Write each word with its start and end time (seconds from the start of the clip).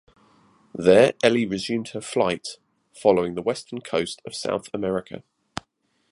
There 0.73 1.13
Elly 1.21 1.45
resumed 1.45 1.89
her 1.89 2.01
flight, 2.01 2.57
following 2.91 3.35
the 3.35 3.43
western 3.43 3.81
coast 3.81 4.19
of 4.25 4.33
South 4.33 4.67
America. 4.73 5.21